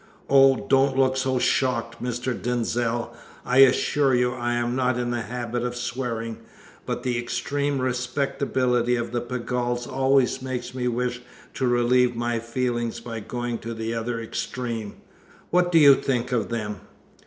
[0.31, 2.33] "Oh, don't look so shocked, Mr.
[2.33, 3.13] Denzil.
[3.45, 6.39] I assure you I am not in the habit of swearing,
[6.87, 11.21] but the extreme respectability of the Pegalls always makes me wish
[11.53, 14.95] to relieve my feelings by going to the other extreme.
[15.51, 16.81] What do you think of them?"